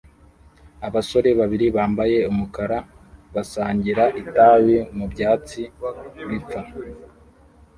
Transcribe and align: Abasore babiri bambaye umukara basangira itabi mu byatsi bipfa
Abasore 0.87 1.29
babiri 1.39 1.65
bambaye 1.75 2.17
umukara 2.31 2.77
basangira 3.33 4.03
itabi 4.21 4.75
mu 4.97 5.05
byatsi 5.11 5.61
bipfa 6.29 6.61